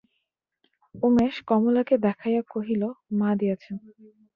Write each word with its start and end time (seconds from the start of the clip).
উমেশ 0.95 1.35
কমলাকে 1.49 1.95
দেখাইয়া 2.05 2.41
কহিল, 2.53 2.83
মা 3.19 3.29
দিয়াছেন। 3.39 3.75